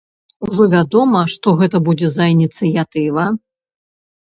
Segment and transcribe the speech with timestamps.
[0.45, 3.29] Ужо вядома, што гэта будзе за ініцыятыва?